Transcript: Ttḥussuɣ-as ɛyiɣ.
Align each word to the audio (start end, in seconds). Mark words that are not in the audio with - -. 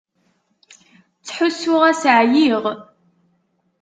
Ttḥussuɣ-as 1.19 2.03
ɛyiɣ. 2.17 2.63